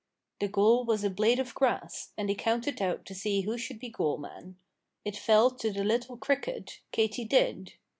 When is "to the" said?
5.51-5.83